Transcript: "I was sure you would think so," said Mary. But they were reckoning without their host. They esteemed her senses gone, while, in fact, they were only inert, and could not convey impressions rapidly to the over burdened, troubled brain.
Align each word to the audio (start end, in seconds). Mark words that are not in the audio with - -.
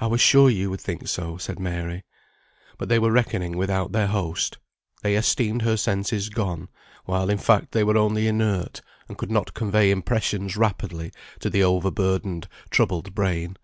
"I 0.00 0.06
was 0.06 0.22
sure 0.22 0.48
you 0.48 0.70
would 0.70 0.80
think 0.80 1.06
so," 1.06 1.36
said 1.36 1.58
Mary. 1.58 2.02
But 2.78 2.88
they 2.88 2.98
were 2.98 3.12
reckoning 3.12 3.58
without 3.58 3.92
their 3.92 4.06
host. 4.06 4.56
They 5.02 5.16
esteemed 5.16 5.60
her 5.60 5.76
senses 5.76 6.30
gone, 6.30 6.68
while, 7.04 7.28
in 7.28 7.36
fact, 7.36 7.72
they 7.72 7.84
were 7.84 7.98
only 7.98 8.26
inert, 8.26 8.80
and 9.06 9.18
could 9.18 9.30
not 9.30 9.52
convey 9.52 9.90
impressions 9.90 10.56
rapidly 10.56 11.12
to 11.40 11.50
the 11.50 11.62
over 11.62 11.90
burdened, 11.90 12.48
troubled 12.70 13.14
brain. 13.14 13.58